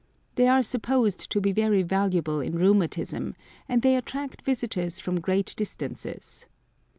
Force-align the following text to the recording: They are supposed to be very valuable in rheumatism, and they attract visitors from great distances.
They 0.33 0.47
are 0.47 0.63
supposed 0.63 1.29
to 1.29 1.39
be 1.39 1.51
very 1.51 1.83
valuable 1.83 2.39
in 2.41 2.55
rheumatism, 2.57 3.35
and 3.69 3.83
they 3.83 3.95
attract 3.95 4.41
visitors 4.41 4.97
from 4.97 5.19
great 5.19 5.53
distances. 5.55 6.47